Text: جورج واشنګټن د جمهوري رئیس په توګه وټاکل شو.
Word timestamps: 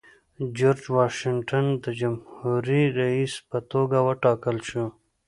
جورج 0.57 0.81
واشنګټن 0.95 1.65
د 1.83 1.85
جمهوري 2.01 2.83
رئیس 2.99 3.33
په 3.49 3.57
توګه 3.71 3.97
وټاکل 4.07 4.57
شو. 4.69 4.85